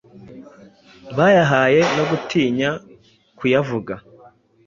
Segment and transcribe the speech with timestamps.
[1.17, 2.69] bayahaye, no gutinya
[3.37, 3.93] kuyavuga